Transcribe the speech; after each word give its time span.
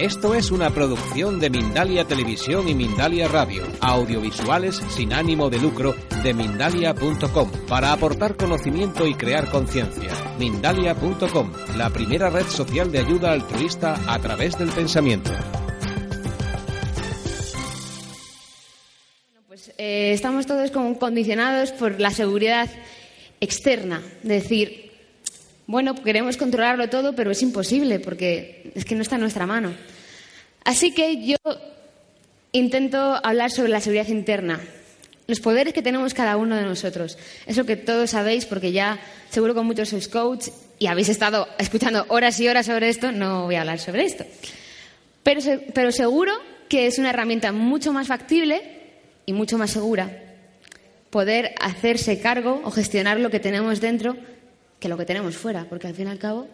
Esto 0.00 0.34
es 0.34 0.50
una 0.50 0.70
producción 0.70 1.38
de 1.40 1.50
Mindalia 1.50 2.06
Televisión 2.06 2.66
y 2.70 2.74
Mindalia 2.74 3.28
Radio, 3.28 3.64
audiovisuales 3.82 4.76
sin 4.88 5.12
ánimo 5.12 5.50
de 5.50 5.58
lucro 5.58 5.94
de 6.22 6.32
mindalia.com, 6.32 7.50
para 7.68 7.92
aportar 7.92 8.34
conocimiento 8.34 9.06
y 9.06 9.12
crear 9.12 9.50
conciencia. 9.50 10.10
Mindalia.com, 10.38 11.52
la 11.76 11.90
primera 11.90 12.30
red 12.30 12.46
social 12.46 12.90
de 12.90 13.00
ayuda 13.00 13.32
altruista 13.32 14.00
a 14.06 14.18
través 14.20 14.56
del 14.56 14.70
pensamiento. 14.70 15.30
Pues 19.48 19.70
eh, 19.76 20.12
estamos 20.14 20.46
todos 20.46 20.70
como 20.70 20.98
condicionados 20.98 21.72
por 21.72 22.00
la 22.00 22.10
seguridad 22.10 22.70
externa, 23.42 24.00
de 24.22 24.34
decir, 24.36 24.89
bueno, 25.70 25.94
queremos 25.94 26.36
controlarlo 26.36 26.90
todo, 26.90 27.14
pero 27.14 27.30
es 27.30 27.42
imposible 27.42 28.00
porque 28.00 28.72
es 28.74 28.84
que 28.84 28.96
no 28.96 29.02
está 29.02 29.14
en 29.14 29.20
nuestra 29.20 29.46
mano. 29.46 29.72
Así 30.64 30.92
que 30.92 31.24
yo 31.24 31.36
intento 32.50 32.98
hablar 33.24 33.52
sobre 33.52 33.70
la 33.70 33.80
seguridad 33.80 34.08
interna, 34.08 34.60
los 35.28 35.38
poderes 35.38 35.72
que 35.72 35.80
tenemos 35.80 36.12
cada 36.12 36.36
uno 36.36 36.56
de 36.56 36.64
nosotros. 36.64 37.16
Eso 37.46 37.66
que 37.66 37.76
todos 37.76 38.10
sabéis 38.10 38.46
porque 38.46 38.72
ya 38.72 38.98
seguro 39.30 39.54
que 39.54 39.60
muchos 39.60 39.90
sois 39.90 40.08
coach 40.08 40.48
y 40.80 40.88
habéis 40.88 41.08
estado 41.08 41.46
escuchando 41.56 42.04
horas 42.08 42.40
y 42.40 42.48
horas 42.48 42.66
sobre 42.66 42.88
esto, 42.88 43.12
no 43.12 43.44
voy 43.44 43.54
a 43.54 43.60
hablar 43.60 43.78
sobre 43.78 44.04
esto. 44.04 44.24
Pero, 45.22 45.40
pero 45.72 45.92
seguro 45.92 46.32
que 46.68 46.88
es 46.88 46.98
una 46.98 47.10
herramienta 47.10 47.52
mucho 47.52 47.92
más 47.92 48.08
factible 48.08 48.60
y 49.24 49.32
mucho 49.32 49.56
más 49.56 49.70
segura 49.70 50.10
poder 51.10 51.54
hacerse 51.60 52.20
cargo 52.20 52.60
o 52.64 52.72
gestionar 52.72 53.20
lo 53.20 53.30
que 53.30 53.38
tenemos 53.38 53.80
dentro 53.80 54.16
que 54.80 54.88
lo 54.88 54.96
que 54.96 55.04
tenemos 55.04 55.36
fuera, 55.36 55.66
porque 55.68 55.86
al 55.86 55.94
fin 55.94 56.08
y 56.08 56.10
al 56.10 56.18
cabo 56.18 56.48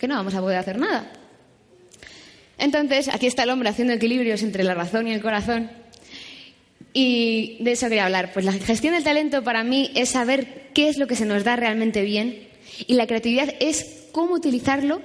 que 0.00 0.08
no 0.08 0.14
vamos 0.16 0.34
a 0.34 0.40
poder 0.40 0.56
hacer 0.56 0.78
nada. 0.78 1.12
Entonces, 2.56 3.08
aquí 3.08 3.26
está 3.26 3.42
el 3.42 3.50
hombre 3.50 3.68
haciendo 3.68 3.92
equilibrios 3.92 4.42
entre 4.42 4.64
la 4.64 4.74
razón 4.74 5.06
y 5.06 5.12
el 5.12 5.20
corazón. 5.20 5.70
Y 6.94 7.58
de 7.60 7.72
eso 7.72 7.86
quería 7.88 8.06
hablar. 8.06 8.32
Pues 8.32 8.46
la 8.46 8.52
gestión 8.52 8.94
del 8.94 9.04
talento 9.04 9.44
para 9.44 9.62
mí 9.62 9.90
es 9.94 10.10
saber 10.10 10.70
qué 10.74 10.88
es 10.88 10.96
lo 10.96 11.06
que 11.06 11.16
se 11.16 11.26
nos 11.26 11.44
da 11.44 11.56
realmente 11.56 12.02
bien 12.02 12.48
y 12.86 12.94
la 12.94 13.06
creatividad 13.06 13.54
es 13.60 14.06
cómo 14.12 14.34
utilizarlo 14.34 15.02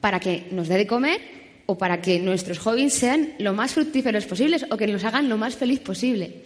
para 0.00 0.18
que 0.18 0.46
nos 0.50 0.68
dé 0.68 0.78
de 0.78 0.86
comer 0.86 1.20
o 1.66 1.76
para 1.76 2.00
que 2.00 2.18
nuestros 2.18 2.58
hobbies 2.58 2.94
sean 2.94 3.34
lo 3.38 3.52
más 3.52 3.72
fructíferos 3.74 4.24
posibles 4.24 4.64
o 4.70 4.76
que 4.78 4.86
nos 4.86 5.04
hagan 5.04 5.28
lo 5.28 5.36
más 5.36 5.56
feliz 5.56 5.80
posible. 5.80 6.42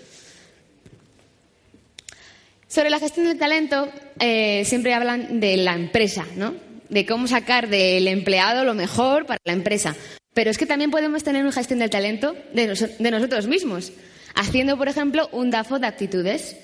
Sobre 2.73 2.89
la 2.89 2.99
gestión 2.99 3.27
del 3.27 3.37
talento, 3.37 3.87
eh, 4.19 4.65
siempre 4.65 4.95
hablan 4.95 5.41
de 5.41 5.59
la 5.59 5.75
empresa, 5.75 6.27
¿no? 6.37 6.55
De 6.89 7.05
cómo 7.05 7.29
sacar 7.29 7.69
del 7.69 8.09
empleado 8.09 8.65
lo 8.65 8.73
mejor 8.73 9.27
para 9.27 9.39
la 9.45 9.53
empresa. 9.53 9.95
Pero 10.33 10.51
es 10.51 10.57
que 10.57 10.65
también 10.65 10.91
podemos 10.91 11.23
tener 11.23 11.43
una 11.43 11.53
gestión 11.53 11.81
del 11.81 11.91
talento 11.91 12.35
de, 12.55 12.67
nosotros 13.11 13.47
mismos, 13.47 13.93
haciendo, 14.35 14.79
por 14.79 14.89
ejemplo, 14.89 15.29
un 15.33 15.51
DAFO 15.51 15.81
de 15.81 15.87
actitudes, 15.87 16.57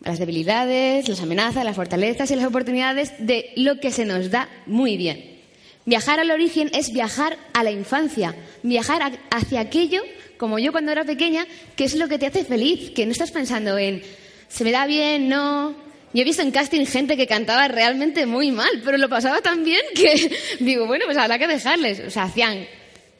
las 0.00 0.18
debilidades, 0.18 1.08
las 1.08 1.20
amenazas, 1.20 1.64
las 1.64 1.76
fortalezas 1.76 2.32
y 2.32 2.34
las 2.34 2.46
oportunidades 2.46 3.12
de 3.20 3.52
lo 3.54 3.78
que 3.78 3.92
se 3.92 4.04
nos 4.04 4.32
da 4.32 4.48
muy 4.66 4.96
bien. 4.96 5.38
Viajar 5.86 6.18
al 6.18 6.32
origen 6.32 6.68
es 6.74 6.92
viajar 6.92 7.38
a 7.52 7.62
la 7.62 7.70
infancia, 7.70 8.34
viajar 8.64 9.20
hacia 9.30 9.60
aquello, 9.60 10.02
como 10.36 10.58
yo 10.58 10.72
cuando 10.72 10.90
era 10.90 11.04
pequeña, 11.04 11.46
que 11.76 11.84
es 11.84 11.94
lo 11.94 12.08
que 12.08 12.18
te 12.18 12.26
hace 12.26 12.44
feliz, 12.44 12.90
que 12.90 13.06
no 13.06 13.12
estás 13.12 13.30
pensando 13.30 13.78
en 13.78 14.02
se 14.48 14.64
me 14.64 14.72
da 14.72 14.86
bien, 14.86 15.28
no. 15.28 15.74
Yo 16.12 16.22
he 16.22 16.24
visto 16.24 16.42
en 16.42 16.52
casting 16.52 16.86
gente 16.86 17.16
que 17.16 17.26
cantaba 17.26 17.66
realmente 17.66 18.24
muy 18.24 18.52
mal, 18.52 18.70
pero 18.84 18.96
lo 18.98 19.08
pasaba 19.08 19.40
tan 19.40 19.64
bien 19.64 19.82
que 19.94 20.30
digo, 20.60 20.86
bueno, 20.86 21.06
pues 21.06 21.18
habrá 21.18 21.38
que 21.38 21.48
dejarles. 21.48 22.00
O 22.00 22.10
sea, 22.10 22.24
hacían. 22.24 22.66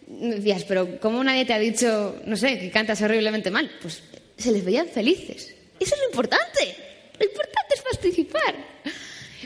Decías, 0.06 0.64
pero 0.64 1.00
¿cómo 1.00 1.24
nadie 1.24 1.44
te 1.44 1.54
ha 1.54 1.58
dicho, 1.58 2.20
no 2.24 2.36
sé, 2.36 2.58
que 2.58 2.70
cantas 2.70 3.02
horriblemente 3.02 3.50
mal? 3.50 3.70
Pues 3.82 4.02
se 4.36 4.52
les 4.52 4.64
veían 4.64 4.86
felices. 4.86 5.54
Eso 5.80 5.94
es 5.94 6.00
lo 6.02 6.06
importante. 6.06 6.76
Lo 7.18 7.26
importante 7.26 7.74
es 7.74 7.82
participar. 7.82 8.54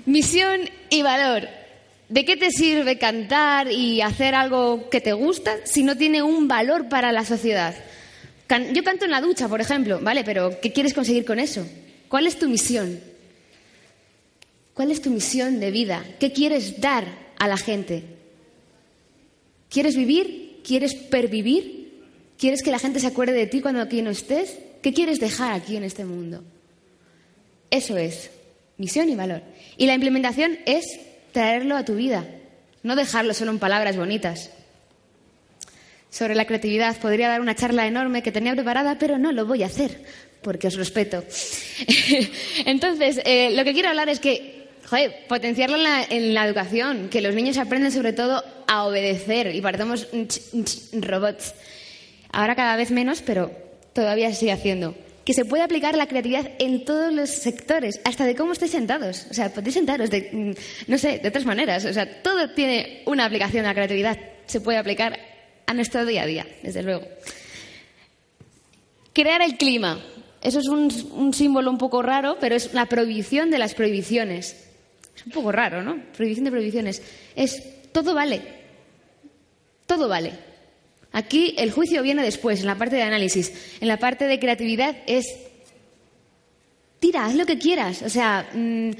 Misión 0.05 0.69
y 0.91 1.03
valor. 1.03 1.49
¿De 2.09 2.25
qué 2.25 2.37
te 2.37 2.51
sirve 2.51 2.99
cantar 2.99 3.71
y 3.71 4.01
hacer 4.01 4.35
algo 4.35 4.89
que 4.91 5.01
te 5.01 5.13
gusta 5.13 5.59
si 5.65 5.83
no 5.83 5.97
tiene 5.97 6.23
un 6.23 6.49
valor 6.49 6.89
para 6.89 7.13
la 7.13 7.25
sociedad? 7.25 7.75
Yo 8.49 8.83
canto 8.83 9.05
en 9.05 9.11
la 9.11 9.21
ducha, 9.21 9.49
por 9.49 9.61
ejemplo, 9.61 10.01
¿vale? 10.01 10.25
Pero 10.25 10.59
¿qué 10.61 10.73
quieres 10.73 10.95
conseguir 10.95 11.25
con 11.25 11.39
eso? 11.39 11.67
¿Cuál 12.09 12.27
es 12.27 12.39
tu 12.39 12.49
misión? 12.49 12.99
¿Cuál 14.73 14.91
es 14.91 15.03
tu 15.03 15.11
misión 15.11 15.61
de 15.61 15.71
vida? 15.71 16.05
¿Qué 16.19 16.33
quieres 16.33 16.81
dar 16.81 17.05
a 17.39 17.47
la 17.47 17.59
gente? 17.59 18.05
¿Quieres 19.69 19.97
vivir? 19.97 20.61
¿Quieres 20.65 20.95
pervivir? 20.95 22.05
¿Quieres 22.39 22.63
que 22.63 22.71
la 22.71 22.79
gente 22.79 23.01
se 23.01 23.07
acuerde 23.07 23.33
de 23.33 23.47
ti 23.47 23.61
cuando 23.61 23.83
aquí 23.83 24.01
no 24.01 24.11
estés? 24.11 24.57
¿Qué 24.81 24.95
quieres 24.95 25.21
dejar 25.21 25.53
aquí 25.53 25.77
en 25.77 25.85
este 25.85 26.05
mundo? 26.05 26.43
Eso 27.71 27.99
es 27.99 28.31
misión 28.79 29.11
y 29.11 29.15
valor. 29.15 29.43
Y 29.77 29.87
la 29.87 29.95
implementación 29.95 30.59
es 30.65 30.85
traerlo 31.33 31.77
a 31.77 31.85
tu 31.85 31.97
vida, 31.97 32.27
no 32.83 32.97
dejarlo 32.97 33.35
solo 33.35 33.51
en 33.51 33.59
palabras 33.59 33.97
bonitas 33.97 34.51
sobre 36.19 36.35
la 36.35 36.47
creatividad. 36.47 36.97
Podría 36.97 37.29
dar 37.29 37.41
una 37.41 37.55
charla 37.55 37.87
enorme 37.87 38.23
que 38.23 38.33
tenía 38.33 38.55
preparada, 38.55 38.99
pero 38.99 39.19
no 39.19 39.31
lo 39.31 39.47
voy 39.47 39.63
a 39.63 39.67
hacer, 39.67 40.03
porque 40.43 40.67
os 40.67 40.75
respeto. 40.75 41.23
Entonces, 42.67 43.21
eh, 43.25 43.53
lo 43.53 43.63
que 43.63 43.73
quiero 43.73 43.91
hablar 43.91 44.09
es 44.09 44.19
que, 44.19 44.67
joder, 44.87 45.15
potenciarlo 45.29 45.77
en 45.77 46.35
la, 46.35 46.45
educación, 46.45 47.09
que 47.09 47.21
los 47.21 47.35
niños 47.35 47.57
aprenden 47.57 47.93
sobre 47.93 48.13
todo 48.13 48.43
a 48.67 48.85
obedecer 48.85 49.55
y 49.55 49.61
parecemos 49.61 50.09
robots. 50.93 51.55
Ahora 52.33 52.57
cada 52.57 52.75
vez 52.75 52.91
menos, 52.91 53.23
pero 53.23 53.53
todavía 53.93 54.29
se 54.31 54.41
sigue 54.41 54.53
haciendo. 54.53 54.97
Que 55.25 55.35
se 55.35 55.45
puede 55.45 55.63
aplicar 55.63 55.97
la 55.97 56.09
creatividad 56.09 56.51
en 56.59 56.85
todos 56.85 57.13
los 57.13 57.29
sectores, 57.31 58.01
hasta 58.05 58.25
de 58.25 58.35
cómo 58.35 58.55
estéis 58.55 58.73
sentados. 58.73 59.27
O 59.31 59.35
sea, 59.35 59.53
podéis 59.53 59.75
sentaros 59.75 60.11
de, 60.11 60.31
mm, 60.33 60.91
no 60.91 60.99
sé, 60.99 61.19
de 61.19 61.29
otras 61.29 61.45
maneras. 61.45 61.85
O 61.85 61.93
sea, 61.93 62.23
todo 62.23 62.51
tiene 62.51 63.03
una 63.07 63.27
aplicación 63.27 63.67
a 63.67 63.69
la 63.69 63.75
creatividad. 63.75 64.19
Se 64.47 64.61
puede 64.61 64.79
aplicar 64.79 65.38
a 65.69 65.75
nuestro 65.75 66.07
día 66.07 66.23
a 66.23 66.27
día, 66.27 66.47
desde 66.63 66.83
luego. 66.83 67.07
Crear 69.13 69.43
el 69.43 69.59
clima. 69.59 70.01
Eso 70.41 70.61
es 70.61 70.69
un, 70.69 71.35
símbolo 71.35 71.71
un 71.71 71.77
poco 71.77 72.01
raro, 72.01 72.39
pero 72.41 72.55
es 72.55 72.73
la 72.73 72.87
prohibición 72.87 73.51
de 73.51 73.59
las 73.59 73.75
prohibiciones. 73.75 74.57
Es 75.15 75.27
un 75.27 75.33
poco 75.33 75.53
raro, 75.53 75.83
¿no? 75.83 76.03
Prohibición 76.17 76.47
de 76.47 76.51
prohibiciones. 76.51 77.03
Es 77.37 77.93
todo 77.93 78.15
vale. 78.15 78.41
Todo 79.85 80.09
vale. 80.09 80.33
Aquí 81.13 81.55
el 81.59 81.71
juicio 81.71 82.03
viene 82.03 82.23
después, 82.23 82.61
en 82.61 82.67
la 82.67 82.79
parte 82.79 82.97
de 82.97 83.03
análisis. 83.03 83.77
En 83.83 83.89
la 83.89 83.99
parte 83.99 84.27
de 84.27 84.41
creatividad 84.41 84.97
es. 85.07 85.27
Tira, 86.99 87.27
haz 87.27 87.35
lo 87.35 87.45
que 87.45 87.59
quieras. 87.59 88.01
O 88.03 88.09
sea, 88.09 88.49
mm, 88.55 88.91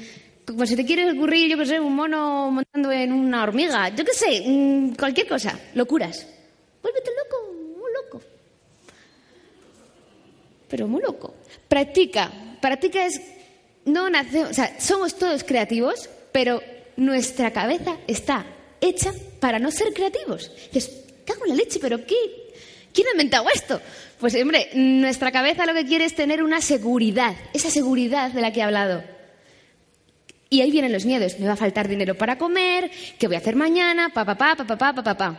como 0.45 0.67
si 0.67 0.75
te 0.75 0.85
quieres 0.85 1.15
ocurrir, 1.15 1.49
yo 1.49 1.57
qué 1.57 1.65
sé, 1.65 1.79
un 1.79 1.95
mono 1.95 2.51
montando 2.51 2.91
en 2.91 3.11
una 3.11 3.41
hormiga. 3.41 3.89
Yo 3.89 4.05
qué 4.05 4.13
sé, 4.13 4.43
mm, 4.45 4.93
cualquier 4.93 5.27
cosa. 5.27 5.59
Locuras. 5.73 6.27
Vuélvete 6.81 7.11
loco, 7.11 7.53
muy 7.77 7.91
loco. 7.93 8.21
Pero 10.69 10.87
muy 10.87 11.01
loco. 11.01 11.35
Practica. 11.67 12.31
Practica 12.61 13.05
es. 13.05 13.21
No 13.85 14.09
nace, 14.09 14.43
o 14.43 14.53
sea, 14.53 14.79
somos 14.79 15.17
todos 15.17 15.43
creativos, 15.43 16.09
pero 16.31 16.61
nuestra 16.97 17.51
cabeza 17.51 17.97
está 18.07 18.45
hecha 18.81 19.13
para 19.39 19.57
no 19.57 19.71
ser 19.71 19.93
creativos. 19.93 20.51
Dices, 20.71 21.05
cago 21.25 21.45
en 21.45 21.51
la 21.51 21.55
leche, 21.55 21.79
pero 21.81 22.05
¿qué? 22.05 22.15
¿Quién 22.93 23.07
ha 23.07 23.11
inventado 23.11 23.47
esto? 23.53 23.81
Pues, 24.19 24.35
hombre, 24.35 24.69
nuestra 24.73 25.31
cabeza 25.31 25.65
lo 25.65 25.73
que 25.73 25.85
quiere 25.85 26.05
es 26.05 26.15
tener 26.15 26.43
una 26.43 26.61
seguridad, 26.61 27.35
esa 27.53 27.71
seguridad 27.71 28.31
de 28.31 28.41
la 28.41 28.51
que 28.51 28.59
he 28.59 28.63
hablado. 28.63 29.03
Y 30.49 30.61
ahí 30.61 30.71
vienen 30.71 30.91
los 30.91 31.05
miedos. 31.05 31.39
Me 31.39 31.47
va 31.47 31.53
a 31.53 31.57
faltar 31.57 31.87
dinero 31.87 32.15
para 32.15 32.37
comer, 32.37 32.91
¿qué 33.17 33.27
voy 33.27 33.35
a 33.35 33.39
hacer 33.39 33.55
mañana? 33.55 34.09
Pa, 34.09 34.25
pa, 34.25 34.35
pa, 34.35 34.55
pa, 34.55 34.65
pa, 34.65 34.93
pa, 34.93 35.03
pa, 35.03 35.17
pa. 35.17 35.37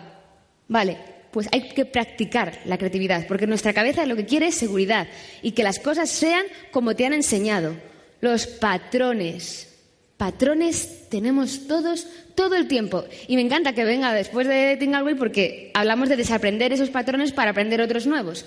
Vale, 0.69 0.97
pues 1.33 1.49
hay 1.53 1.69
que 1.69 1.85
practicar 1.85 2.61
la 2.65 2.79
creatividad, 2.79 3.27
porque 3.27 3.47
nuestra 3.47 3.73
cabeza 3.73 4.07
lo 4.07 4.17
que 4.17 4.27
quiere 4.27 4.49
es 4.49 4.57
seguridad 4.57 5.07
y 5.43 5.53
que 5.53 5.63
las 5.63 5.79
cosas 5.79 6.11
sean 6.11 6.45
como 6.71 6.95
te 6.95 7.07
han 7.07 7.13
enseñado. 7.13 7.77
Los 8.21 8.47
patrones. 8.47 9.69
Patrones 10.17 11.09
tenemos 11.09 11.67
todos 11.67 12.07
todo 12.35 12.57
el 12.57 12.69
tiempo. 12.69 13.05
Y 13.29 13.37
me 13.37 13.43
encanta 13.43 13.75
que 13.75 13.85
venga 13.85 14.13
después 14.13 14.47
de 14.47 14.77
Tingalway 14.79 15.15
porque 15.15 15.71
hablamos 15.75 16.09
de 16.09 16.17
desaprender 16.17 16.73
esos 16.73 16.91
patrones 16.91 17.33
para 17.33 17.51
aprender 17.51 17.81
otros 17.81 18.07
nuevos. 18.07 18.45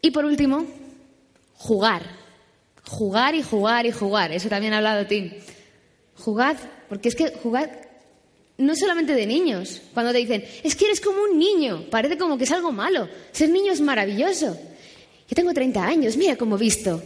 Y 0.00 0.10
por 0.10 0.24
último, 0.24 0.66
jugar. 1.54 2.02
Jugar 2.84 3.34
y 3.34 3.42
jugar 3.42 3.86
y 3.86 3.92
jugar. 3.92 4.32
Eso 4.32 4.48
también 4.48 4.72
ha 4.72 4.78
hablado 4.78 5.06
Tim. 5.06 5.32
Jugad, 6.14 6.56
porque 6.88 7.08
es 7.08 7.14
que 7.14 7.28
jugad 7.28 7.70
no 8.58 8.76
solamente 8.76 9.14
de 9.14 9.26
niños. 9.26 9.80
Cuando 9.94 10.12
te 10.12 10.18
dicen, 10.18 10.44
es 10.62 10.76
que 10.76 10.84
eres 10.86 11.00
como 11.00 11.22
un 11.22 11.38
niño, 11.38 11.86
parece 11.90 12.18
como 12.18 12.36
que 12.36 12.44
es 12.44 12.52
algo 12.52 12.70
malo. 12.72 13.08
Ser 13.32 13.48
niño 13.48 13.72
es 13.72 13.80
maravilloso. 13.80 14.58
Yo 15.28 15.34
tengo 15.34 15.54
30 15.54 15.82
años, 15.84 16.16
mira 16.16 16.36
cómo 16.36 16.56
he 16.56 16.58
visto. 16.58 17.02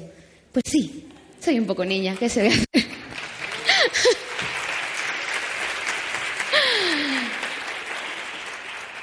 Pues 0.50 0.64
sí, 0.66 1.06
soy 1.40 1.58
un 1.58 1.66
poco 1.66 1.84
niña, 1.84 2.16
¿qué 2.18 2.28
se 2.28 2.42
ve? 2.42 2.52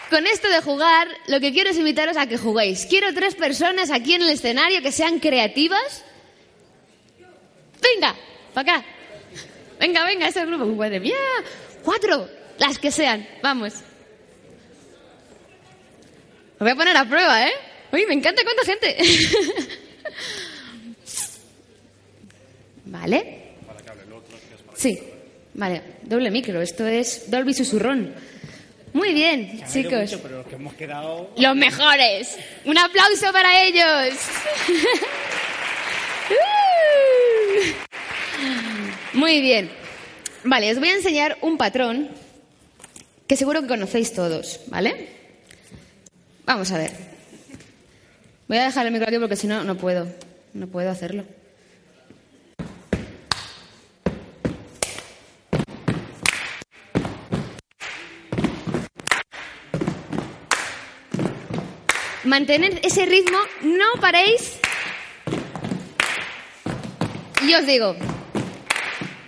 con 0.10 0.26
esto 0.26 0.50
de 0.50 0.62
jugar, 0.62 1.08
lo 1.28 1.40
que 1.40 1.54
quiero 1.54 1.70
es 1.70 1.78
invitaros 1.78 2.18
a 2.18 2.28
que 2.28 2.38
juguéis. 2.38 2.86
Quiero 2.88 3.14
tres 3.14 3.36
personas 3.36 3.92
aquí 3.92 4.14
en 4.14 4.24
el 4.24 4.30
escenario 4.30 4.82
que 4.82 4.92
sean 4.92 5.20
creativas. 5.20 6.04
Venga, 7.82 8.16
para 8.54 8.78
acá. 8.78 8.86
Venga, 9.80 10.04
venga, 10.04 10.28
ese 10.28 10.46
grupo. 10.46 10.66
Madre 10.66 11.00
mía, 11.00 11.16
cuatro, 11.84 12.28
las 12.60 12.78
que 12.78 12.92
sean. 12.92 13.28
Vamos. 13.42 13.74
Lo 16.60 16.66
voy 16.66 16.72
a 16.72 16.76
poner 16.76 16.98
a 16.98 17.06
prueba, 17.06 17.48
¿eh? 17.48 17.54
Uy, 17.92 18.06
me 18.06 18.14
encanta 18.14 18.44
cuánta 18.44 18.64
gente. 18.66 18.96
¿Vale? 22.86 23.40
Sí, 24.76 25.00
vale. 25.54 25.82
Doble 26.04 26.30
micro. 26.32 26.62
Esto 26.62 26.86
es 26.86 27.32
Dolby 27.32 27.54
Susurrón. 27.54 28.14
Muy 28.94 29.14
bien, 29.14 29.62
chicos. 29.72 30.12
Mucho, 30.12 30.22
pero 30.22 30.38
los 30.38 30.48
que 30.48 30.56
hemos 30.56 30.74
quedado... 30.74 31.30
Los 31.38 31.56
mejores. 31.56 32.38
Un 32.66 32.78
aplauso 32.78 33.32
para 33.32 33.62
ellos. 33.62 34.16
Muy 39.14 39.42
bien. 39.42 39.70
Vale, 40.44 40.72
os 40.72 40.80
voy 40.80 40.90
a 40.90 40.96
enseñar 40.96 41.38
un 41.42 41.58
patrón 41.58 42.10
que 43.30 43.38
seguro 43.38 43.62
que 43.62 43.68
conocéis 43.68 44.12
todos, 44.12 44.60
¿vale? 44.74 45.08
Vamos 46.46 46.72
a 46.72 46.80
ver. 46.80 46.92
Voy 48.48 48.58
a 48.58 48.64
dejar 48.64 48.88
el 48.88 48.92
micro 48.92 49.20
porque 49.20 49.36
si 49.36 49.46
no, 49.46 49.64
no 49.64 49.78
puedo. 49.78 50.08
No 50.56 50.66
puedo 50.66 50.90
hacerlo. 50.90 51.26
Mantener 62.24 62.80
ese 62.82 63.06
ritmo, 63.06 63.38
no 63.62 64.02
paréis. 64.02 64.54
Y 67.48 67.54
os 67.54 67.68
digo, 67.68 67.96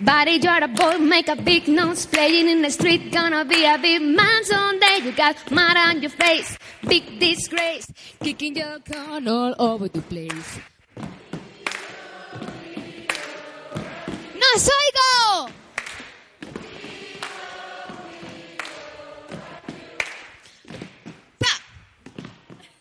Body, 0.04 0.32
you're 0.42 0.64
a 0.64 0.66
boy, 0.66 0.98
make 0.98 1.28
a 1.28 1.36
big 1.36 1.68
noise, 1.68 2.06
playing 2.06 2.48
in 2.48 2.60
the 2.60 2.70
street, 2.70 3.12
gonna 3.12 3.44
be 3.44 3.64
a 3.64 3.78
big 3.78 4.02
man 4.02 4.44
someday. 4.44 4.98
You 5.04 5.12
got 5.12 5.36
mud 5.52 5.76
on 5.76 6.02
your 6.02 6.10
face, 6.10 6.58
big 6.88 7.20
disgrace, 7.20 7.86
kicking 8.20 8.56
your 8.56 8.80
con 8.80 9.28
all 9.28 9.54
over 9.60 9.88
the 9.88 10.02
place. 10.02 10.60
¡No 14.34 14.46
os 14.56 14.68
oigo! 14.68 15.50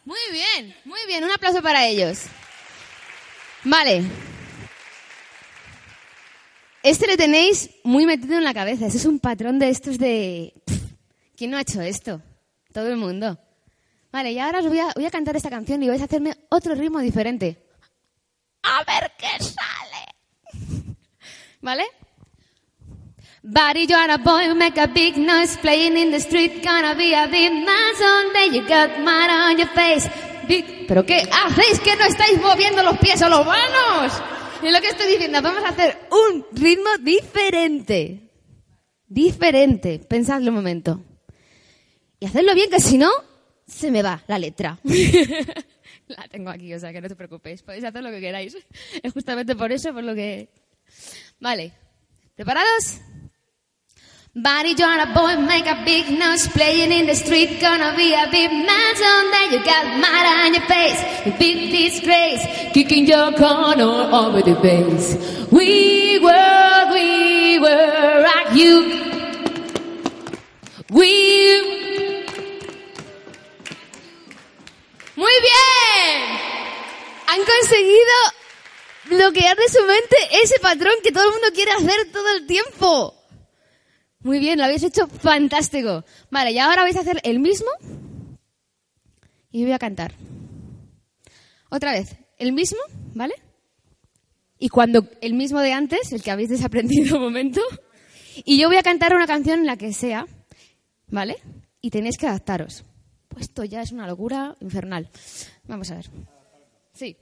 Muy 0.06 0.20
bien, 0.32 0.76
muy 0.86 1.00
bien, 1.06 1.24
un 1.24 1.32
aplauso 1.32 1.62
para 1.62 1.86
ellos. 1.86 2.26
Vale. 3.64 4.04
Este 6.84 7.06
le 7.06 7.16
tenéis 7.16 7.70
muy 7.84 8.06
metido 8.06 8.38
en 8.38 8.44
la 8.44 8.54
cabeza. 8.54 8.88
Ese 8.88 8.98
es 8.98 9.06
un 9.06 9.20
patrón 9.20 9.60
de 9.60 9.70
estos 9.70 9.98
de... 9.98 10.54
¿Quién 11.36 11.52
no 11.52 11.58
ha 11.58 11.62
hecho 11.62 11.82
esto? 11.82 12.22
Todo 12.74 12.88
el 12.88 12.98
mundo. 12.98 13.38
Vale, 14.12 14.32
y 14.32 14.40
ahora 14.40 14.60
os 14.60 14.68
voy 14.68 14.80
a, 14.80 15.12
cantar 15.12 15.36
esta 15.36 15.50
canción 15.50 15.82
y 15.82 15.88
vais 15.88 16.02
a 16.02 16.06
hacerme 16.06 16.36
otro 16.50 16.76
ritmo 16.76 17.00
diferente. 17.00 17.58
A 18.64 18.84
ver 18.84 19.12
qué 19.18 19.44
sale. 19.44 20.96
¿Vale? 21.62 21.86
Body, 23.44 23.88
you're 23.88 24.12
a 24.12 24.18
boy, 24.18 24.54
make 24.54 24.80
a 24.80 24.88
big 24.88 25.18
noise, 25.18 25.58
playing 25.62 25.98
in 25.98 26.12
the 26.12 26.20
street, 26.20 26.64
gonna 26.64 26.94
be 26.94 27.16
a 27.16 27.28
big 27.28 27.52
man 27.52 27.96
someday. 27.96 28.56
You 28.56 28.68
got 28.68 28.92
on 29.00 29.58
your 29.58 29.70
face. 29.70 30.10
Big... 30.48 30.88
¿Pero 30.88 31.06
qué 31.06 31.28
hacéis 31.32 31.80
que 31.80 31.96
no 31.96 32.06
estáis 32.06 32.40
moviendo 32.40 32.84
los 32.84 32.98
pies 32.98 33.22
o 33.22 33.30
los 33.30 33.46
manos? 33.46 34.41
Es 34.64 34.72
lo 34.72 34.80
que 34.80 34.90
estoy 34.90 35.08
diciendo, 35.08 35.42
vamos 35.42 35.64
a 35.64 35.70
hacer 35.70 35.98
un 36.12 36.46
ritmo 36.52 36.90
diferente. 37.02 38.30
Diferente. 39.08 40.00
Pensadlo 40.00 40.50
un 40.50 40.56
momento. 40.56 41.04
Y 42.20 42.28
hacedlo 42.28 42.54
bien, 42.54 42.70
que 42.70 42.80
si 42.80 43.00
no, 43.00 43.10
se 43.66 43.90
me 43.90 44.04
va 44.04 44.24
la 44.28 44.38
letra. 44.38 44.80
la 46.08 46.28
tengo 46.30 46.52
aquí, 46.52 46.74
o 46.74 46.80
sea 46.80 46.94
que 46.94 47.02
no 47.02 47.08
te 47.08 47.16
preocupéis. 47.16 47.64
Podéis 47.64 47.84
hacer 47.84 48.04
lo 48.04 48.12
que 48.12 48.22
queráis. 48.22 48.56
Es 49.02 49.14
justamente 49.14 49.56
por 49.56 49.72
eso, 49.72 49.94
por 49.94 50.04
lo 50.04 50.14
que... 50.14 50.50
Vale. 51.40 51.74
¿Preparados? 52.36 53.02
Body, 54.34 54.72
a 54.72 55.14
boy, 55.14 55.42
make 55.46 55.68
a 55.68 55.84
big 55.84 56.18
noise, 56.18 56.48
playing 56.48 56.90
in 56.90 57.06
the 57.06 57.16
street, 57.16 57.60
gonna 57.60 57.94
be 57.98 58.14
a 58.14 58.32
big 58.32 58.50
man 58.50 58.96
someday. 58.96 59.58
You 59.58 59.66
got 59.66 60.00
mud 60.00 60.26
on 60.26 60.54
your 60.54 60.64
face, 60.68 61.26
you 61.26 61.34
big 61.38 61.70
disgrace, 61.70 62.72
kicking 62.72 63.08
your 63.08 63.34
corn 63.34 63.82
all 63.82 64.16
over 64.16 64.42
the 64.42 64.56
base. 64.62 65.18
We 65.52 66.18
were, 66.20 66.94
we 66.94 67.60
were 67.60 68.26
at 68.26 68.56
you. 68.56 68.88
We. 70.92 72.24
Muy 75.18 75.34
bien. 75.42 76.40
Han 77.28 77.44
conseguido 77.44 78.16
bloquear 79.10 79.58
de 79.58 79.68
su 79.68 79.84
mente 79.86 80.16
ese 80.42 80.58
patrón 80.62 80.94
que 81.04 81.12
todo 81.12 81.26
el 81.26 81.32
mundo 81.32 81.48
quiere 81.54 81.74
hacer 81.74 82.14
todo 82.14 82.30
el 82.34 82.48
tiempo. 82.48 83.21
Muy 84.24 84.40
bien, 84.40 84.58
lo 84.60 84.66
habéis 84.66 84.84
hecho 84.84 85.08
fantástico. 85.08 86.06
Vale, 86.30 86.52
y 86.52 86.60
ahora 86.60 86.84
vais 86.84 86.96
a 86.96 87.02
hacer 87.02 87.20
el 87.24 87.40
mismo 87.40 87.70
y 89.52 89.64
voy 89.64 89.74
a 89.74 89.80
cantar. 89.80 90.14
Otra 91.70 91.94
vez, 91.94 92.16
el 92.38 92.54
mismo, 92.54 92.80
¿vale? 93.14 93.34
Y 94.60 94.70
cuando 94.70 95.08
el 95.22 95.34
mismo 95.34 95.60
de 95.60 95.74
antes, 95.74 96.14
el 96.14 96.22
que 96.22 96.32
habéis 96.32 96.50
desaprendido 96.50 97.16
un 97.18 97.24
momento, 97.24 97.62
y 98.46 98.60
yo 98.60 98.68
voy 98.68 98.78
a 98.78 98.84
cantar 98.84 99.16
una 99.16 99.28
canción 99.28 99.62
en 99.62 99.66
la 99.66 99.78
que 99.78 99.94
sea, 99.94 100.28
¿vale? 101.08 101.38
Y 101.82 101.90
tenéis 101.90 102.18
que 102.18 102.28
adaptaros. 102.28 102.86
Pues 103.28 103.44
esto 103.44 103.64
ya 103.64 103.82
es 103.82 103.92
una 103.92 104.08
locura 104.08 104.56
infernal. 104.60 105.10
Vamos 105.68 105.90
a 105.92 105.96
ver. 105.96 106.10
Sí. 106.94 107.18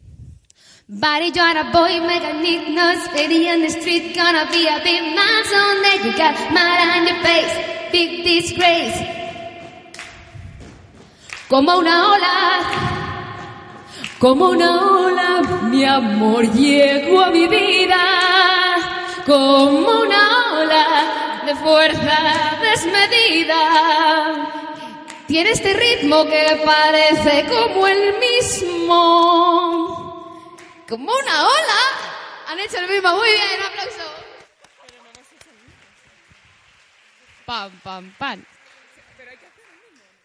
Body, 0.87 1.31
you're 1.35 1.57
a 1.57 1.65
boy, 1.71 1.99
make 2.01 2.23
a 2.23 2.33
nose, 2.73 3.03
steady 3.11 3.47
on 3.49 3.61
the 3.61 3.69
street, 3.69 4.15
gonna 4.15 4.49
be 4.51 4.67
a 4.67 4.79
big 4.83 5.15
man 5.15 5.43
someday. 5.45 5.97
You 6.03 6.17
got 6.17 6.33
mud 6.51 6.79
on 6.95 7.05
your 7.05 7.19
face, 7.21 7.53
big 7.91 8.23
disgrace. 8.23 8.97
Como 11.47 11.77
una 11.77 12.13
ola, 12.13 12.99
como 14.19 14.49
una 14.49 14.71
ola, 15.05 15.41
mi 15.69 15.85
amor 15.85 16.51
llegó 16.53 17.21
a 17.21 17.29
mi 17.29 17.47
vida. 17.47 18.01
Como 19.25 19.77
una 19.77 20.59
ola 20.59 21.41
de 21.45 21.55
fuerza 21.55 22.17
desmedida. 22.61 23.61
Tiene 25.27 25.51
este 25.51 25.73
ritmo 25.73 26.25
que 26.25 26.61
parece 26.65 27.45
como 27.47 27.87
el 27.87 28.19
mismo. 28.19 29.78
Como 30.89 31.03
una 31.11 31.43
ola. 31.47 31.81
Han 32.47 32.59
hecho 32.59 32.77
el 32.79 32.89
mismo. 32.89 33.15
Muy 33.15 33.29
bien, 33.29 33.59
un 33.59 33.65
aplauso. 33.67 34.03
Pam, 37.45 37.71
pam, 37.83 38.13
pam. 38.17 38.43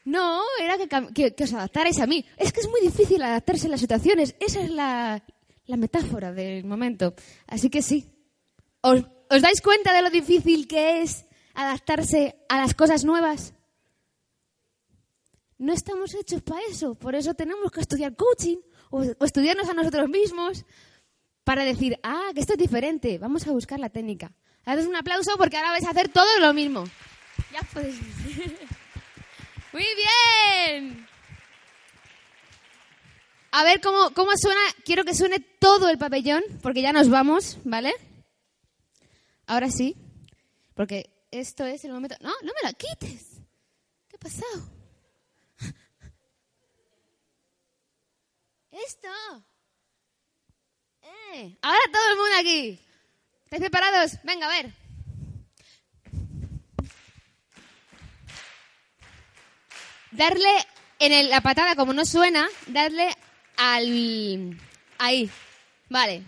No, 0.06 0.42
era 0.60 0.76
que, 0.76 0.86
que- 1.14 1.34
que 1.34 1.44
os 1.44 1.52
adaptarais 1.54 1.98
a 2.00 2.06
mí. 2.06 2.24
Es 2.36 2.52
que 2.52 2.60
es 2.60 2.68
muy 2.68 2.80
difícil 2.82 3.22
adaptarse 3.22 3.66
a 3.66 3.70
las 3.70 3.80
situaciones. 3.80 4.34
Esa 4.38 4.60
es 4.62 4.70
la, 4.70 5.22
la 5.66 5.76
metáfora 5.76 6.32
del 6.32 6.64
momento. 6.64 7.14
Así 7.46 7.70
que 7.70 7.80
sí. 7.80 8.10
¿Os, 8.82 9.00
¿Os 9.30 9.40
dais 9.42 9.62
cuenta 9.62 9.94
de 9.94 10.02
lo 10.02 10.10
difícil 10.10 10.68
que 10.68 11.02
es 11.02 11.24
adaptarse 11.54 12.36
a 12.50 12.58
las 12.58 12.74
cosas 12.74 13.04
nuevas? 13.04 13.54
No 15.56 15.72
estamos 15.72 16.14
hechos 16.14 16.42
para 16.42 16.60
eso. 16.70 16.94
Por 16.96 17.14
eso 17.14 17.32
tenemos 17.32 17.70
que 17.72 17.80
estudiar 17.80 18.14
coaching 18.14 18.58
o, 18.94 19.24
estudiarnos 19.24 19.68
a 19.68 19.74
nosotros 19.74 20.08
mismos 20.08 20.64
para 21.42 21.64
decir, 21.64 21.98
ah, 22.02 22.30
que 22.34 22.40
esto 22.40 22.52
es 22.52 22.58
diferente. 22.58 23.18
Vamos 23.18 23.46
a 23.46 23.50
buscar 23.50 23.80
la 23.80 23.90
técnica. 23.90 24.32
Haced 24.64 24.86
un 24.86 24.96
aplauso 24.96 25.32
porque 25.36 25.56
ahora 25.56 25.70
vais 25.70 25.84
a 25.84 25.90
hacer 25.90 26.08
todo 26.08 26.38
lo 26.38 26.54
mismo. 26.54 26.84
Ya 27.52 27.60
podéis. 27.72 28.00
Muy 29.72 29.86
bien. 29.96 31.06
A 33.50 33.64
ver 33.64 33.80
cómo, 33.80 34.10
cómo 34.14 34.30
suena. 34.36 34.60
Quiero 34.84 35.04
que 35.04 35.14
suene 35.14 35.40
todo 35.40 35.88
el 35.88 35.98
pabellón 35.98 36.42
porque 36.62 36.82
ya 36.82 36.92
nos 36.92 37.10
vamos, 37.10 37.58
¿vale? 37.64 37.92
Ahora 39.46 39.70
sí. 39.70 39.96
Porque 40.74 41.10
esto 41.30 41.66
es 41.66 41.84
el 41.84 41.92
momento. 41.92 42.16
No, 42.20 42.30
no 42.42 42.52
me 42.54 42.68
la 42.68 42.72
quites. 42.72 43.40
¿Qué 44.08 44.16
ha 44.16 44.18
pasado? 44.18 44.73
Esto. 48.86 49.08
Eh, 51.02 51.56
ahora 51.62 51.80
todo 51.92 52.08
el 52.10 52.16
mundo 52.16 52.36
aquí. 52.38 52.80
¿Estáis 53.44 53.60
preparados? 53.60 54.18
Venga, 54.24 54.46
a 54.46 54.62
ver. 54.62 54.84
darle 60.16 60.66
en 60.98 61.28
la 61.28 61.40
patada, 61.40 61.74
como 61.74 61.92
no 61.92 62.04
suena, 62.04 62.48
darle 62.66 63.10
al... 63.56 64.58
Ahí. 64.98 65.28
Vale. 65.88 66.22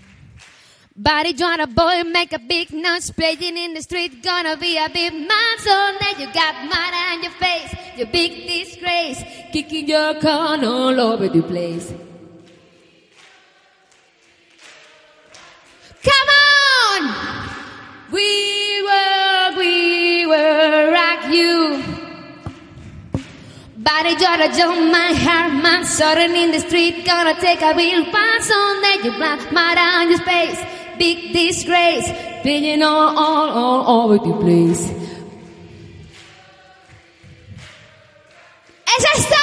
Body 0.95 1.35
join 1.35 1.61
a 1.61 1.67
boy, 1.67 2.05
make 2.05 2.35
a 2.35 2.39
big 2.39 2.73
noise, 2.73 3.13
playing 3.13 3.57
in 3.57 3.75
the 3.75 3.83
street, 3.83 4.23
gonna 4.23 4.57
be 4.57 4.79
a 4.79 4.89
big 4.89 5.13
man. 5.13 5.59
So 5.59 5.71
now 5.71 6.19
you 6.19 6.27
got 6.33 6.55
mud 6.65 6.95
on 7.13 7.23
your 7.23 7.33
face, 7.33 7.75
your 7.97 8.09
big 8.09 8.47
disgrace, 8.47 9.23
kicking 9.53 9.89
your 9.89 10.15
con 10.21 10.65
all 10.65 10.99
over 10.99 11.29
the 11.29 11.43
place. 11.43 11.93
We 18.17 18.83
will, 18.89 19.59
we 19.59 20.25
will 20.25 20.91
rock 20.91 21.23
you. 21.29 21.85
Body 23.77 24.17
Georgia 24.17 24.49
Joe, 24.57 24.75
my 24.91 25.13
heart, 25.13 25.53
my 25.63 25.83
sudden 25.85 26.35
in 26.35 26.51
the 26.51 26.61
street, 26.61 27.05
gonna 27.05 27.35
take 27.39 27.61
a 27.61 27.75
real 27.77 28.05
pass 28.07 28.51
on 28.51 28.81
that 28.85 29.01
you 29.05 29.13
black 29.21 29.53
mud 29.53 29.77
on 29.77 30.09
your 30.09 30.21
face, 30.21 30.59
big 30.97 31.35
disgrace, 31.35 32.09
being 32.43 32.83
all, 32.83 33.19
all, 33.19 33.51
all 33.51 34.05
over 34.05 34.17
the 34.17 34.35
place. 34.41 34.91
¡Ese 38.97 39.36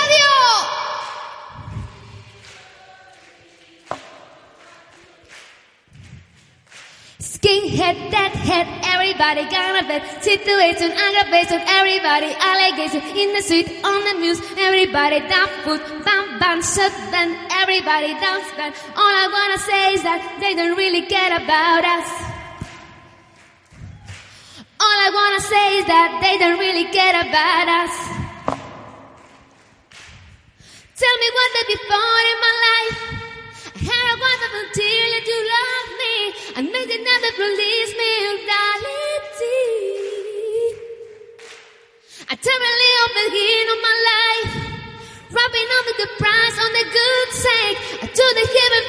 estadio! 7.74 8.12
that 8.12 8.34
deadhead, 8.34 8.68
everybody 8.86 9.44
gonna 9.50 9.84
bet. 9.88 10.24
Situation, 10.24 10.92
aggravation, 10.92 11.60
everybody 11.68 12.32
allegation. 12.38 13.02
In 13.18 13.34
the 13.34 13.42
street, 13.42 13.68
on 13.84 14.00
the 14.06 14.16
news, 14.20 14.40
everybody 14.58 15.20
down 15.28 15.48
foot, 15.64 15.82
bam 16.06 16.40
bam, 16.40 16.62
shut 16.62 16.94
down, 17.12 17.36
everybody 17.62 18.14
down 18.20 18.40
stand. 18.54 18.74
All 18.96 19.14
I 19.24 19.28
wanna 19.28 19.60
say 19.60 19.94
is 19.94 20.04
that 20.04 20.22
they 20.40 20.56
don't 20.56 20.78
really 20.78 21.06
care 21.08 21.36
about 21.36 21.84
us. 21.86 22.10
All 24.80 24.98
I 25.08 25.10
wanna 25.20 25.42
say 25.42 25.68
is 25.80 25.86
that 25.86 26.10
they 26.22 26.38
don't 26.38 26.60
really 26.60 26.86
care 26.92 27.18
about 27.22 27.68
us. 27.82 27.94
Tell 30.96 31.18
me 31.24 31.30
what 31.38 31.50
they 31.56 31.66
before 31.74 32.22
in 32.32 32.38
my 32.46 32.54
life. 32.68 33.33
I 33.84 33.86
had 33.86 34.00
a 34.00 34.16
wonderful 34.16 34.66
till 34.80 35.08
that 35.12 35.26
you 35.28 35.40
love 35.44 35.90
me 36.00 36.16
and 36.56 36.64
make 36.72 36.88
it 36.88 37.04
never 37.04 37.30
release 37.36 37.92
me 38.00 38.12
oh, 38.32 38.40
reality. 38.48 39.60
I 42.32 42.34
terribly 42.40 42.92
open 43.04 43.28
here 43.36 43.68
on 43.76 43.80
my 43.84 43.98
life, 44.08 44.56
rubbing 45.36 45.68
on 45.68 45.84
the 46.00 46.08
price 46.16 46.58
on 46.64 46.72
the 46.80 46.86
good 46.96 47.30
sake. 47.36 47.78
I 48.00 48.06
do 48.08 48.24
the 48.40 48.48
heaven 48.56 48.83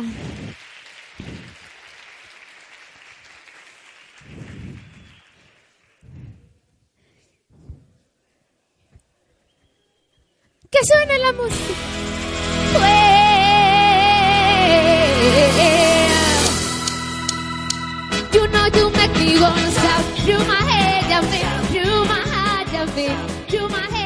música. 0.00 0.54
que 10.74 10.84
suene 10.84 11.18
la 11.18 11.32
música. 11.32 11.74
Well, 12.74 13.44
you 18.32 18.48
know 18.48 18.66
you 18.74 18.90
make 18.90 19.14
me 19.20 19.40
wanna 19.40 19.70
shout 19.70 20.04
through 20.24 20.44
my 20.46 20.62
head, 20.72 21.04
I 21.12 21.20
feel 21.70 22.04
my 22.06 22.22
heart, 22.32 22.68
I 22.74 22.86
feel 23.48 23.68
my 23.68 23.86
head, 23.94 24.03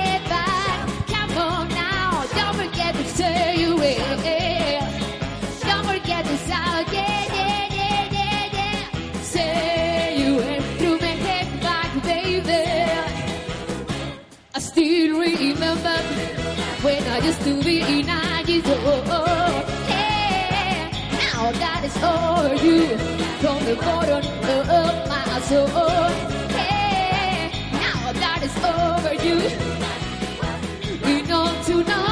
I 17.19 17.21
used 17.21 17.43
to 17.43 17.63
be 17.65 18.03
nine 18.05 18.47
years 18.47 18.65
old. 18.65 19.05
Hey, 19.91 20.89
now 21.11 21.51
that 21.51 21.83
is 21.85 21.97
over 21.97 22.55
you 22.65 22.97
from 23.41 23.59
the 23.65 23.75
bottom 23.75 24.25
of 24.71 25.09
my 25.09 25.41
soul. 25.41 25.67
Hey, 26.55 27.51
now 27.73 28.13
that 28.13 28.41
is 28.45 28.57
over 28.63 29.15
you. 29.15 29.37
We 31.05 31.23
know 31.23 31.61
to 31.67 32.08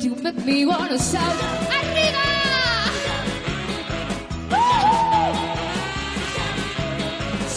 You 0.00 0.14
make 0.16 0.44
me 0.46 0.64
wanna 0.64 0.98
shout 0.98 1.36
¡Arriba! 1.76 2.26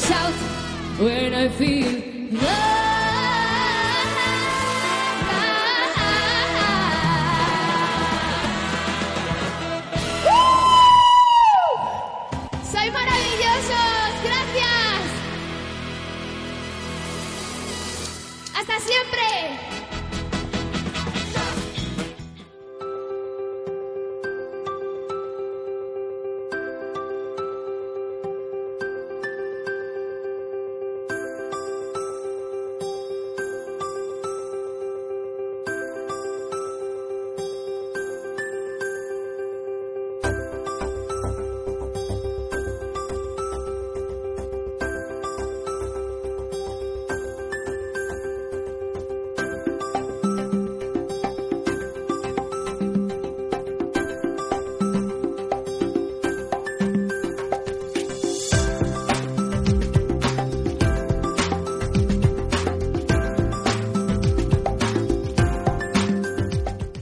Shout 0.04 0.34
when 1.00 1.34
I 1.34 1.48
feel 1.48 1.88
love. 2.32 2.84
¡Uh! 10.28 10.44
¡Soy 12.72 12.92
maravillosos! 12.92 14.12
¡Gracias! 14.28 15.04
¡Hasta 18.54 18.76
siempre! 18.82 19.73